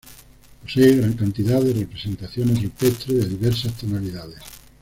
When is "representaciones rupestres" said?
1.73-3.19